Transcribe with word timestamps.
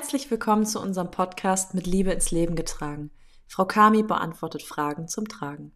Herzlich 0.00 0.30
willkommen 0.30 0.64
zu 0.64 0.80
unserem 0.80 1.10
Podcast 1.10 1.74
mit 1.74 1.86
Liebe 1.86 2.10
ins 2.10 2.30
Leben 2.30 2.56
getragen. 2.56 3.10
Frau 3.46 3.66
Kami 3.66 4.02
beantwortet 4.02 4.62
Fragen 4.62 5.08
zum 5.08 5.28
Tragen. 5.28 5.72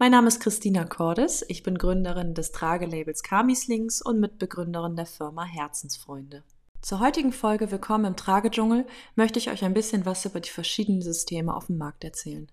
Mein 0.00 0.10
Name 0.10 0.26
ist 0.26 0.40
Christina 0.40 0.84
Cordes. 0.84 1.44
Ich 1.46 1.62
bin 1.62 1.78
Gründerin 1.78 2.34
des 2.34 2.50
Tragelabels 2.50 3.22
Kamislings 3.22 4.02
und 4.02 4.18
Mitbegründerin 4.18 4.96
der 4.96 5.06
Firma 5.06 5.44
Herzensfreunde. 5.44 6.42
Zur 6.82 6.98
heutigen 6.98 7.30
Folge 7.30 7.70
Willkommen 7.70 8.06
im 8.06 8.16
Tragedschungel 8.16 8.84
möchte 9.14 9.38
ich 9.38 9.48
euch 9.48 9.64
ein 9.64 9.74
bisschen 9.74 10.04
was 10.04 10.24
über 10.24 10.40
die 10.40 10.50
verschiedenen 10.50 11.00
Systeme 11.00 11.54
auf 11.54 11.66
dem 11.66 11.78
Markt 11.78 12.02
erzählen. 12.02 12.50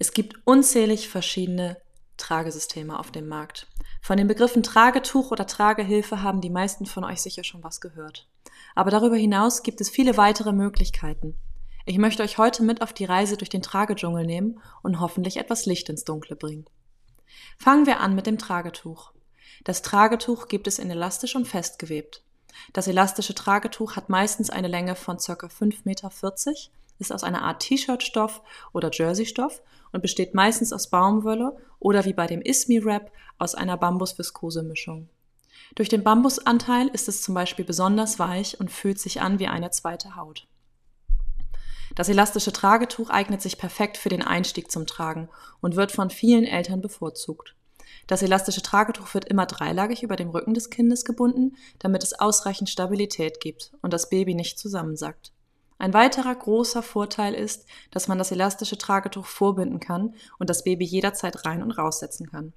Es 0.00 0.12
gibt 0.12 0.34
unzählig 0.44 1.08
verschiedene 1.08 1.76
Tragesysteme 2.16 2.98
auf 2.98 3.12
dem 3.12 3.28
Markt. 3.28 3.68
Von 4.00 4.16
den 4.16 4.26
Begriffen 4.26 4.62
Tragetuch 4.62 5.30
oder 5.30 5.46
Tragehilfe 5.46 6.22
haben 6.22 6.40
die 6.40 6.50
meisten 6.50 6.86
von 6.86 7.04
euch 7.04 7.20
sicher 7.20 7.44
schon 7.44 7.62
was 7.62 7.80
gehört. 7.80 8.28
Aber 8.74 8.90
darüber 8.90 9.16
hinaus 9.16 9.62
gibt 9.62 9.80
es 9.80 9.90
viele 9.90 10.16
weitere 10.16 10.52
Möglichkeiten. 10.52 11.36
Ich 11.84 11.98
möchte 11.98 12.22
euch 12.22 12.38
heute 12.38 12.62
mit 12.62 12.82
auf 12.82 12.92
die 12.92 13.06
Reise 13.06 13.36
durch 13.36 13.48
den 13.48 13.62
Tragedschungel 13.62 14.26
nehmen 14.26 14.60
und 14.82 15.00
hoffentlich 15.00 15.38
etwas 15.38 15.66
Licht 15.66 15.88
ins 15.88 16.04
Dunkle 16.04 16.36
bringen. 16.36 16.66
Fangen 17.56 17.86
wir 17.86 18.00
an 18.00 18.14
mit 18.14 18.26
dem 18.26 18.38
Tragetuch. 18.38 19.12
Das 19.64 19.82
Tragetuch 19.82 20.48
gibt 20.48 20.66
es 20.66 20.78
in 20.78 20.90
elastisch 20.90 21.34
und 21.34 21.48
festgewebt. 21.48 22.22
Das 22.72 22.86
elastische 22.88 23.34
Tragetuch 23.34 23.96
hat 23.96 24.08
meistens 24.08 24.50
eine 24.50 24.68
Länge 24.68 24.94
von 24.96 25.16
ca. 25.16 25.32
5,40 25.32 25.80
Meter, 25.84 26.10
ist 26.98 27.12
aus 27.12 27.24
einer 27.24 27.42
Art 27.42 27.60
T-Shirt-Stoff 27.60 28.42
oder 28.72 28.90
Jersey-Stoff 28.92 29.62
und 29.92 30.02
besteht 30.02 30.34
meistens 30.34 30.72
aus 30.72 30.90
Baumwolle 30.90 31.56
oder 31.78 32.04
wie 32.04 32.12
bei 32.12 32.26
dem 32.26 32.42
Ismi-Wrap 32.42 33.10
aus 33.38 33.54
einer 33.54 33.76
Bambus-Viskose-Mischung. 33.76 35.08
Durch 35.74 35.88
den 35.88 36.02
Bambusanteil 36.02 36.88
ist 36.88 37.08
es 37.08 37.22
zum 37.22 37.34
Beispiel 37.34 37.64
besonders 37.64 38.18
weich 38.18 38.58
und 38.60 38.70
fühlt 38.70 38.98
sich 38.98 39.20
an 39.20 39.38
wie 39.38 39.48
eine 39.48 39.70
zweite 39.70 40.16
Haut. 40.16 40.46
Das 41.94 42.08
elastische 42.08 42.52
Tragetuch 42.52 43.10
eignet 43.10 43.42
sich 43.42 43.58
perfekt 43.58 43.96
für 43.96 44.08
den 44.08 44.22
Einstieg 44.22 44.70
zum 44.70 44.86
Tragen 44.86 45.28
und 45.60 45.76
wird 45.76 45.92
von 45.92 46.10
vielen 46.10 46.44
Eltern 46.44 46.80
bevorzugt. 46.80 47.54
Das 48.06 48.22
elastische 48.22 48.62
Tragetuch 48.62 49.12
wird 49.14 49.26
immer 49.26 49.46
dreilagig 49.46 50.02
über 50.02 50.16
dem 50.16 50.30
Rücken 50.30 50.54
des 50.54 50.70
Kindes 50.70 51.04
gebunden, 51.04 51.56
damit 51.78 52.02
es 52.02 52.18
ausreichend 52.18 52.70
Stabilität 52.70 53.40
gibt 53.40 53.72
und 53.82 53.92
das 53.92 54.08
Baby 54.08 54.34
nicht 54.34 54.58
zusammensackt. 54.58 55.32
Ein 55.78 55.94
weiterer 55.94 56.34
großer 56.34 56.82
Vorteil 56.82 57.34
ist, 57.34 57.66
dass 57.92 58.08
man 58.08 58.18
das 58.18 58.32
elastische 58.32 58.78
Tragetuch 58.78 59.26
vorbinden 59.26 59.78
kann 59.78 60.14
und 60.38 60.50
das 60.50 60.64
Baby 60.64 60.84
jederzeit 60.84 61.44
rein 61.44 61.62
und 61.62 61.70
raussetzen 61.70 62.28
kann. 62.30 62.52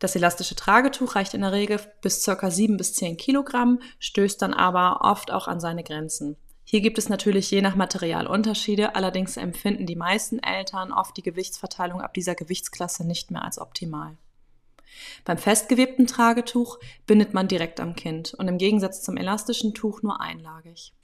Das 0.00 0.16
elastische 0.16 0.56
Tragetuch 0.56 1.14
reicht 1.14 1.34
in 1.34 1.42
der 1.42 1.52
Regel 1.52 1.78
bis 2.00 2.24
ca. 2.24 2.50
7 2.50 2.76
bis 2.76 2.94
10 2.94 3.16
Kilogramm, 3.16 3.80
stößt 3.98 4.42
dann 4.42 4.54
aber 4.54 5.02
oft 5.02 5.30
auch 5.30 5.46
an 5.46 5.60
seine 5.60 5.84
Grenzen. 5.84 6.36
Hier 6.64 6.80
gibt 6.80 6.98
es 6.98 7.08
natürlich 7.08 7.50
je 7.50 7.62
nach 7.62 7.76
Material 7.76 8.26
Unterschiede, 8.26 8.94
allerdings 8.94 9.36
empfinden 9.36 9.86
die 9.86 9.96
meisten 9.96 10.38
Eltern 10.38 10.92
oft 10.92 11.16
die 11.16 11.22
Gewichtsverteilung 11.22 12.00
ab 12.00 12.14
dieser 12.14 12.34
Gewichtsklasse 12.34 13.06
nicht 13.06 13.30
mehr 13.30 13.44
als 13.44 13.58
optimal. 13.58 14.16
Beim 15.24 15.38
festgewebten 15.38 16.06
Tragetuch 16.06 16.78
bindet 17.06 17.34
man 17.34 17.48
direkt 17.48 17.78
am 17.78 17.94
Kind 17.94 18.34
und 18.34 18.48
im 18.48 18.58
Gegensatz 18.58 19.02
zum 19.02 19.16
elastischen 19.16 19.74
Tuch 19.74 20.02
nur 20.02 20.20
einlagig. 20.20 20.94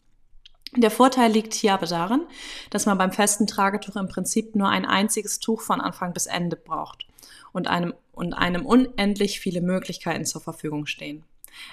Der 0.75 0.91
Vorteil 0.91 1.31
liegt 1.31 1.55
hier 1.55 1.75
aber 1.75 1.86
darin, 1.86 2.27
dass 2.70 2.86
man 2.86 2.98
beim 2.98 3.12
festen 3.12 3.47
Tragetuch 3.47 3.97
im 3.97 4.09
Prinzip 4.09 4.56
nur 4.56 4.69
ein 4.69 4.84
einziges 4.84 5.39
Tuch 5.39 5.61
von 5.61 5.81
Anfang 5.81 6.12
bis 6.12 6.27
Ende 6.27 6.56
braucht 6.56 7.06
und 7.53 7.69
einem, 7.69 7.95
und 8.12 8.34
einem 8.34 8.67
unendlich 8.67 9.41
viele 9.41 9.61
Möglichkeiten 9.61 10.25
zur 10.25 10.41
Verfügung 10.41 10.87
stehen. 10.87 11.25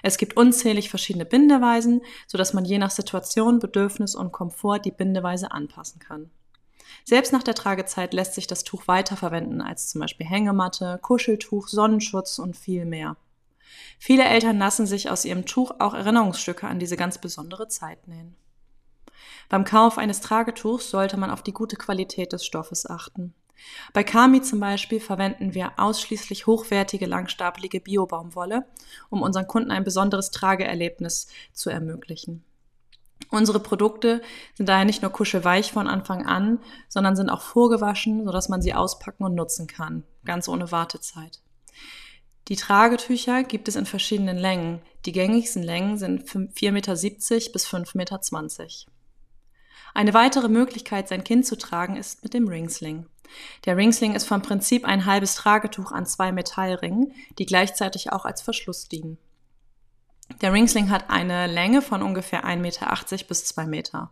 Es 0.02 0.18
gibt 0.18 0.38
unzählig 0.38 0.90
verschiedene 0.90 1.26
Bindeweisen, 1.26 2.02
sodass 2.28 2.54
man 2.54 2.64
je 2.64 2.78
nach 2.78 2.92
Situation, 2.92 3.60
Bedürfnis 3.60 4.16
und 4.16 4.32
Komfort 4.32 4.80
die 4.86 4.92
Bindeweise 4.92 5.52
anpassen 5.52 6.00
kann. 6.00 6.30
Selbst 7.04 7.34
nach 7.34 7.44
der 7.44 7.56
Tragezeit 7.56 8.14
lässt 8.14 8.36
sich 8.36 8.48
das 8.48 8.64
Tuch 8.64 8.88
weiterverwenden 8.88 9.62
als 9.62 9.90
zum 9.90 10.00
Beispiel 10.00 10.26
Hängematte, 10.26 11.00
Kuscheltuch, 11.02 11.68
Sonnenschutz 11.68 12.40
und 12.40 12.56
viel 12.56 12.86
mehr. 12.86 13.18
Viele 14.00 14.24
Eltern 14.24 14.60
lassen 14.60 14.86
sich 14.86 15.10
aus 15.10 15.26
ihrem 15.26 15.46
Tuch 15.46 15.72
auch 15.80 15.94
Erinnerungsstücke 15.94 16.68
an 16.68 16.80
diese 16.80 16.96
ganz 16.96 17.18
besondere 17.18 17.68
Zeit 17.68 18.08
nähen. 18.08 18.36
Beim 19.50 19.66
Kauf 19.66 19.98
eines 19.98 20.22
Tragetuchs 20.22 20.90
sollte 20.90 21.18
man 21.18 21.30
auf 21.30 21.44
die 21.44 21.54
gute 21.54 21.76
Qualität 21.76 22.34
des 22.34 22.46
Stoffes 22.46 22.90
achten. 22.90 23.34
Bei 23.94 24.04
Kami 24.04 24.42
zum 24.42 24.60
Beispiel 24.60 25.00
verwenden 25.00 25.54
wir 25.54 25.74
ausschließlich 25.78 26.48
hochwertige, 26.48 27.06
langstapelige 27.06 27.80
Biobaumwolle, 27.80 28.66
um 29.10 29.22
unseren 29.22 29.48
Kunden 29.48 29.72
ein 29.72 29.84
besonderes 29.84 30.32
Trageerlebnis 30.32 31.28
zu 31.54 31.70
ermöglichen. 31.70 32.44
Unsere 33.30 33.60
Produkte 33.60 34.22
sind 34.56 34.70
daher 34.70 34.86
nicht 34.86 35.02
nur 35.02 35.12
kuschelweich 35.12 35.72
von 35.72 35.88
Anfang 35.88 36.26
an, 36.26 36.60
sondern 36.90 37.16
sind 37.16 37.30
auch 37.30 37.42
vorgewaschen, 37.42 38.26
sodass 38.26 38.50
man 38.50 38.62
sie 38.62 38.74
auspacken 38.74 39.24
und 39.24 39.34
nutzen 39.34 39.68
kann, 39.68 40.04
ganz 40.26 40.48
ohne 40.48 40.72
Wartezeit. 40.72 41.42
Die 42.50 42.58
Tragetücher 42.58 43.44
gibt 43.44 43.70
es 43.70 43.78
in 43.78 43.86
verschiedenen 43.86 44.38
Längen. 44.38 44.82
Die 45.06 45.14
gängigsten 45.14 45.64
Längen 45.64 45.98
sind 45.98 46.28
4,70 46.28 46.72
Meter 46.72 46.94
bis 46.94 47.68
5,20 47.68 47.98
Meter. 47.98 48.93
Eine 49.94 50.14
weitere 50.14 50.50
Möglichkeit, 50.50 51.08
sein 51.08 51.24
Kind 51.24 51.46
zu 51.46 51.58
tragen, 51.58 51.96
ist 51.96 52.24
mit 52.24 52.34
dem 52.34 52.48
Ringsling. 52.48 53.06
Der 53.66 53.78
Ringsling 53.78 54.16
ist 54.16 54.28
vom 54.28 54.42
Prinzip 54.42 54.86
ein 54.86 55.06
halbes 55.06 55.36
Tragetuch 55.36 55.92
an 55.92 56.06
zwei 56.06 56.32
Metallringen, 56.32 57.14
die 57.38 57.46
gleichzeitig 57.46 58.12
auch 58.12 58.26
als 58.26 58.42
Verschluss 58.42 58.88
dienen. 58.88 59.18
Der 60.42 60.54
Ringsling 60.54 60.90
hat 60.90 61.10
eine 61.10 61.48
Länge 61.48 61.82
von 61.82 62.02
ungefähr 62.02 62.46
1,80 62.46 62.58
Meter 62.58 63.26
bis 63.28 63.46
2 63.46 63.66
Meter. 63.68 64.12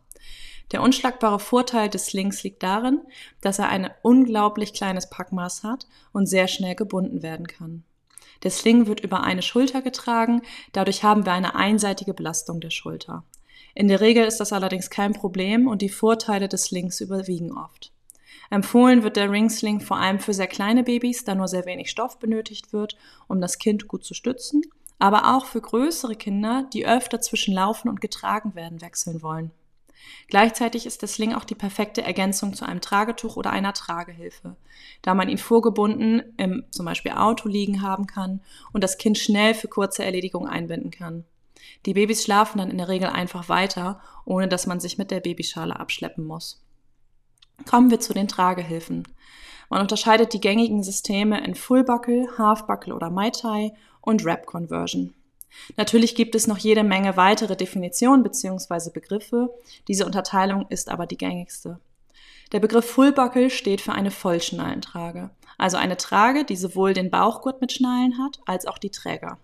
Der 0.71 0.81
unschlagbare 0.81 1.39
Vorteil 1.39 1.89
des 1.89 2.07
Slings 2.07 2.43
liegt 2.43 2.63
darin, 2.63 3.01
dass 3.41 3.59
er 3.59 3.69
ein 3.69 3.89
unglaublich 4.03 4.73
kleines 4.73 5.09
Packmaß 5.09 5.63
hat 5.63 5.87
und 6.13 6.27
sehr 6.27 6.47
schnell 6.47 6.75
gebunden 6.75 7.23
werden 7.23 7.47
kann. 7.47 7.83
Der 8.43 8.51
Sling 8.51 8.87
wird 8.87 9.01
über 9.01 9.23
eine 9.23 9.41
Schulter 9.41 9.81
getragen, 9.81 10.41
dadurch 10.71 11.03
haben 11.03 11.25
wir 11.25 11.33
eine 11.33 11.55
einseitige 11.55 12.13
Belastung 12.13 12.59
der 12.59 12.71
Schulter. 12.71 13.23
In 13.73 13.87
der 13.87 14.01
Regel 14.01 14.25
ist 14.25 14.39
das 14.39 14.53
allerdings 14.53 14.89
kein 14.89 15.13
Problem 15.13 15.67
und 15.67 15.81
die 15.81 15.89
Vorteile 15.89 16.47
des 16.47 16.65
Slings 16.65 17.01
überwiegen 17.01 17.51
oft. 17.51 17.91
Empfohlen 18.49 19.03
wird 19.03 19.15
der 19.15 19.31
Ringsling 19.31 19.79
vor 19.79 19.97
allem 19.97 20.19
für 20.19 20.33
sehr 20.33 20.47
kleine 20.47 20.83
Babys, 20.83 21.23
da 21.23 21.35
nur 21.35 21.47
sehr 21.47 21.65
wenig 21.65 21.89
Stoff 21.89 22.19
benötigt 22.19 22.73
wird, 22.73 22.97
um 23.27 23.39
das 23.39 23.59
Kind 23.59 23.87
gut 23.87 24.03
zu 24.03 24.13
stützen, 24.13 24.61
aber 24.99 25.35
auch 25.35 25.45
für 25.45 25.61
größere 25.61 26.15
Kinder, 26.15 26.69
die 26.73 26.85
öfter 26.85 27.21
zwischen 27.21 27.53
Laufen 27.53 27.87
und 27.87 28.01
getragen 28.01 28.53
werden 28.53 28.81
wechseln 28.81 29.21
wollen. 29.21 29.51
Gleichzeitig 30.27 30.85
ist 30.85 31.01
der 31.01 31.09
Sling 31.09 31.33
auch 31.33 31.43
die 31.43 31.55
perfekte 31.55 32.01
Ergänzung 32.01 32.53
zu 32.53 32.65
einem 32.65 32.81
Tragetuch 32.81 33.37
oder 33.37 33.51
einer 33.51 33.73
Tragehilfe, 33.73 34.55
da 35.01 35.13
man 35.13 35.29
ihn 35.29 35.37
vorgebunden 35.37 36.21
im 36.37 36.63
zum 36.71 36.85
Beispiel 36.85 37.11
Auto 37.11 37.47
liegen 37.47 37.81
haben 37.81 38.07
kann 38.07 38.41
und 38.73 38.83
das 38.83 38.97
Kind 38.97 39.17
schnell 39.17 39.53
für 39.53 39.67
kurze 39.67 40.03
Erledigung 40.03 40.47
einbinden 40.47 40.91
kann. 40.91 41.25
Die 41.85 41.93
Babys 41.93 42.23
schlafen 42.23 42.59
dann 42.59 42.71
in 42.71 42.77
der 42.77 42.89
Regel 42.89 43.09
einfach 43.09 43.49
weiter, 43.49 44.01
ohne 44.25 44.47
dass 44.47 44.67
man 44.67 44.79
sich 44.79 44.97
mit 44.97 45.11
der 45.11 45.19
Babyschale 45.19 45.79
abschleppen 45.79 46.25
muss. 46.25 46.61
Kommen 47.69 47.91
wir 47.91 47.99
zu 47.99 48.13
den 48.13 48.27
Tragehilfen. 48.27 49.07
Man 49.69 49.81
unterscheidet 49.81 50.33
die 50.33 50.41
gängigen 50.41 50.83
Systeme 50.83 51.43
in 51.43 51.55
Full 51.55 51.83
Buckle, 51.83 52.27
Half 52.37 52.67
Buckle 52.67 52.93
oder 52.93 53.09
Mai 53.09 53.29
Tai 53.29 53.73
und 54.01 54.25
Wrap 54.25 54.45
Conversion. 54.45 55.13
Natürlich 55.77 56.15
gibt 56.15 56.35
es 56.35 56.47
noch 56.47 56.57
jede 56.57 56.83
Menge 56.83 57.17
weitere 57.17 57.55
Definitionen 57.55 58.23
bzw. 58.23 58.89
Begriffe. 58.91 59.53
Diese 59.87 60.05
Unterteilung 60.05 60.65
ist 60.69 60.89
aber 60.89 61.05
die 61.05 61.17
gängigste. 61.17 61.79
Der 62.51 62.59
Begriff 62.59 62.89
Full 62.89 63.13
Buckle 63.13 63.49
steht 63.49 63.79
für 63.79 63.93
eine 63.93 64.11
Vollschnallentrage, 64.11 65.29
also 65.57 65.77
eine 65.77 65.95
Trage, 65.95 66.43
die 66.43 66.57
sowohl 66.57 66.93
den 66.93 67.09
Bauchgurt 67.09 67.61
mit 67.61 67.71
Schnallen 67.71 68.17
hat, 68.17 68.41
als 68.45 68.65
auch 68.65 68.77
die 68.77 68.89
Träger. 68.89 69.37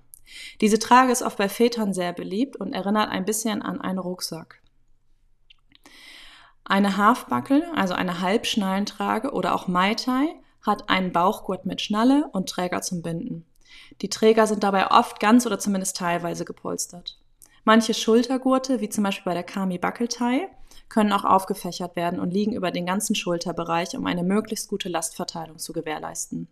Diese 0.62 0.80
Trage 0.80 1.12
ist 1.12 1.22
oft 1.22 1.38
bei 1.38 1.50
Vätern 1.50 1.94
sehr 1.94 2.14
beliebt 2.14 2.56
und 2.56 2.74
erinnert 2.74 3.10
ein 3.10 3.26
bisschen 3.26 3.62
an 3.62 3.82
einen 3.82 4.00
Rucksack. 4.00 4.62
Eine 6.64 6.98
Halfbuckle, 6.98 7.72
also 7.76 7.94
eine 7.94 8.20
Halbschnallentrage 8.22 9.32
oder 9.32 9.56
auch 9.56 9.68
Mai 9.68 9.94
Tai, 9.96 10.28
hat 10.62 10.90
einen 10.90 11.14
Bauchgurt 11.14 11.66
mit 11.66 11.82
Schnalle 11.82 12.30
und 12.34 12.50
Träger 12.50 12.82
zum 12.82 13.02
Binden. 13.02 13.46
Die 14.02 14.10
Träger 14.10 14.48
sind 14.48 14.64
dabei 14.64 14.92
oft 14.92 15.20
ganz 15.20 15.46
oder 15.46 15.60
zumindest 15.60 15.98
teilweise 15.98 16.44
gepolstert. 16.44 17.20
Manche 17.64 17.94
Schultergurte, 17.94 18.82
wie 18.82 18.90
zum 18.90 19.04
Beispiel 19.04 19.32
bei 19.32 19.34
der 19.34 19.44
Kami 19.44 19.78
Buckeltai, 19.78 20.50
können 20.90 21.12
auch 21.12 21.26
aufgefächert 21.26 21.96
werden 21.96 22.20
und 22.20 22.32
liegen 22.32 22.54
über 22.54 22.72
den 22.72 22.86
ganzen 22.86 23.16
Schulterbereich, 23.16 23.98
um 23.98 24.06
eine 24.06 24.24
möglichst 24.24 24.70
gute 24.70 24.90
Lastverteilung 24.90 25.58
zu 25.58 25.74
gewährleisten. 25.74 26.48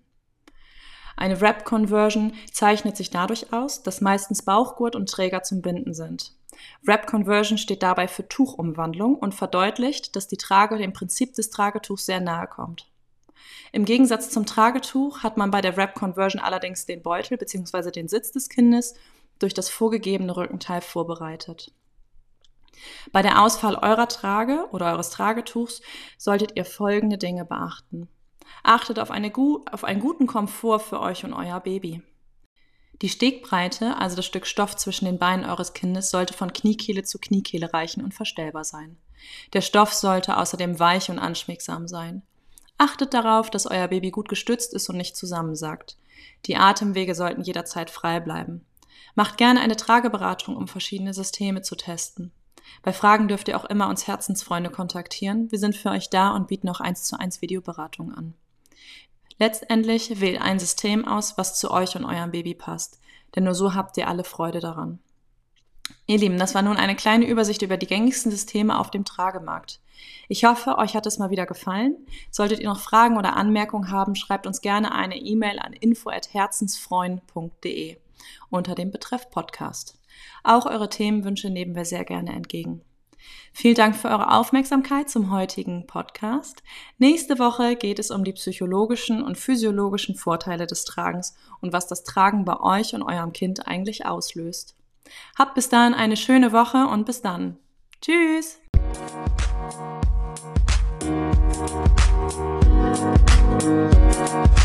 Eine 1.17 1.39
Wrap-Conversion 1.39 2.33
zeichnet 2.51 2.97
sich 2.97 3.09
dadurch 3.09 3.53
aus, 3.53 3.83
dass 3.83 4.01
meistens 4.01 4.43
Bauchgurt 4.43 4.95
und 4.95 5.09
Träger 5.09 5.43
zum 5.43 5.61
Binden 5.61 5.93
sind. 5.93 6.33
Wrap-Conversion 6.83 7.57
steht 7.57 7.83
dabei 7.83 8.07
für 8.07 8.27
Tuchumwandlung 8.27 9.15
und 9.15 9.33
verdeutlicht, 9.33 10.15
dass 10.15 10.27
die 10.27 10.37
Trage 10.37 10.77
dem 10.77 10.93
Prinzip 10.93 11.33
des 11.33 11.49
Tragetuchs 11.49 12.05
sehr 12.05 12.21
nahe 12.21 12.47
kommt. 12.47 12.89
Im 13.71 13.85
Gegensatz 13.85 14.29
zum 14.29 14.45
Tragetuch 14.45 15.23
hat 15.23 15.37
man 15.37 15.51
bei 15.51 15.61
der 15.61 15.75
Wrap-Conversion 15.75 16.41
allerdings 16.41 16.85
den 16.85 17.01
Beutel 17.01 17.37
bzw. 17.37 17.91
den 17.91 18.07
Sitz 18.07 18.31
des 18.31 18.49
Kindes 18.49 18.95
durch 19.39 19.53
das 19.53 19.69
vorgegebene 19.69 20.35
Rückenteil 20.35 20.81
vorbereitet. 20.81 21.73
Bei 23.11 23.21
der 23.21 23.41
Auswahl 23.41 23.75
eurer 23.75 24.07
Trage 24.07 24.67
oder 24.71 24.91
eures 24.93 25.09
Tragetuchs 25.09 25.81
solltet 26.17 26.55
ihr 26.55 26.65
folgende 26.65 27.17
Dinge 27.17 27.45
beachten. 27.45 28.09
Achtet 28.63 28.99
auf, 28.99 29.11
eine, 29.11 29.31
auf 29.71 29.83
einen 29.83 29.99
guten 29.99 30.27
Komfort 30.27 30.79
für 30.79 30.99
euch 30.99 31.23
und 31.23 31.33
euer 31.33 31.59
Baby. 31.59 32.01
Die 33.01 33.09
Stegbreite, 33.09 33.97
also 33.97 34.15
das 34.15 34.25
Stück 34.25 34.47
Stoff 34.47 34.75
zwischen 34.77 35.05
den 35.05 35.19
Beinen 35.19 35.45
eures 35.45 35.73
Kindes, 35.73 36.09
sollte 36.09 36.33
von 36.33 36.53
Kniekehle 36.53 37.03
zu 37.03 37.19
Kniekehle 37.19 37.73
reichen 37.73 38.03
und 38.03 38.13
verstellbar 38.13 38.63
sein. 38.63 38.97
Der 39.53 39.61
Stoff 39.61 39.93
sollte 39.93 40.37
außerdem 40.37 40.79
weich 40.79 41.09
und 41.09 41.19
anschmiegsam 41.19 41.87
sein. 41.87 42.21
Achtet 42.77 43.13
darauf, 43.13 43.49
dass 43.49 43.67
euer 43.67 43.87
Baby 43.87 44.11
gut 44.11 44.29
gestützt 44.29 44.73
ist 44.73 44.89
und 44.89 44.97
nicht 44.97 45.15
zusammensackt. 45.15 45.97
Die 46.45 46.55
Atemwege 46.55 47.15
sollten 47.15 47.41
jederzeit 47.41 47.89
frei 47.89 48.19
bleiben. 48.19 48.65
Macht 49.15 49.37
gerne 49.37 49.61
eine 49.61 49.77
Trageberatung, 49.77 50.55
um 50.55 50.67
verschiedene 50.67 51.13
Systeme 51.13 51.61
zu 51.61 51.75
testen. 51.75 52.31
Bei 52.83 52.93
Fragen 52.93 53.27
dürft 53.27 53.47
ihr 53.47 53.57
auch 53.57 53.65
immer 53.65 53.89
uns 53.89 54.07
Herzensfreunde 54.07 54.69
kontaktieren. 54.69 55.51
Wir 55.51 55.59
sind 55.59 55.75
für 55.75 55.89
euch 55.89 56.09
da 56.09 56.31
und 56.31 56.47
bieten 56.47 56.69
auch 56.69 56.79
eins 56.79 57.03
zu 57.03 57.19
eins 57.19 57.41
Videoberatungen 57.41 58.15
an. 58.15 58.33
Letztendlich 59.37 60.21
wählt 60.21 60.41
ein 60.41 60.59
System 60.59 61.05
aus, 61.05 61.37
was 61.37 61.59
zu 61.59 61.71
euch 61.71 61.95
und 61.95 62.05
eurem 62.05 62.31
Baby 62.31 62.53
passt, 62.53 62.99
denn 63.35 63.43
nur 63.43 63.55
so 63.55 63.73
habt 63.73 63.97
ihr 63.97 64.07
alle 64.07 64.23
Freude 64.23 64.61
daran. 64.61 64.99
Ihr 66.07 66.17
Lieben, 66.17 66.37
das 66.37 66.55
war 66.55 66.61
nun 66.61 66.77
eine 66.77 66.95
kleine 66.95 67.27
Übersicht 67.27 67.61
über 67.61 67.75
die 67.77 67.87
gängigsten 67.87 68.31
Systeme 68.31 68.79
auf 68.79 68.91
dem 68.91 69.03
Tragemarkt. 69.05 69.79
Ich 70.27 70.43
hoffe, 70.45 70.77
euch 70.77 70.95
hat 70.95 71.05
es 71.05 71.19
mal 71.19 71.31
wieder 71.31 71.45
gefallen. 71.45 71.95
Solltet 72.31 72.59
ihr 72.59 72.69
noch 72.69 72.79
Fragen 72.79 73.17
oder 73.17 73.35
Anmerkungen 73.35 73.91
haben, 73.91 74.15
schreibt 74.15 74.47
uns 74.47 74.61
gerne 74.61 74.93
eine 74.93 75.17
E-Mail 75.17 75.59
an 75.59 75.73
info@herzensfreuen.de 75.73 77.97
unter 78.49 78.75
dem 78.75 78.91
Betreff 78.91 79.29
Podcast. 79.29 79.99
Auch 80.43 80.65
eure 80.65 80.89
Themenwünsche 80.89 81.49
nehmen 81.49 81.75
wir 81.75 81.85
sehr 81.85 82.05
gerne 82.05 82.33
entgegen. 82.33 82.81
Vielen 83.53 83.75
Dank 83.75 83.95
für 83.95 84.09
eure 84.09 84.31
Aufmerksamkeit 84.33 85.09
zum 85.09 85.31
heutigen 85.31 85.87
Podcast. 85.87 86.61
Nächste 86.97 87.39
Woche 87.39 87.75
geht 87.75 87.99
es 87.99 88.11
um 88.11 88.23
die 88.23 88.33
psychologischen 88.33 89.23
und 89.23 89.37
physiologischen 89.37 90.15
Vorteile 90.15 90.67
des 90.67 90.85
Tragens 90.85 91.35
und 91.61 91.73
was 91.73 91.87
das 91.87 92.03
Tragen 92.03 92.45
bei 92.45 92.59
euch 92.59 92.93
und 92.93 93.01
eurem 93.01 93.33
Kind 93.33 93.67
eigentlich 93.67 94.05
auslöst. 94.05 94.75
Habt 95.37 95.55
bis 95.55 95.69
dahin 95.69 95.93
eine 95.93 96.17
schöne 96.17 96.51
Woche 96.51 96.87
und 96.87 97.05
bis 97.05 97.21
dann. 97.21 97.57
Tschüss! 98.01 98.59
Thank 103.57 104.59
you. 104.59 104.64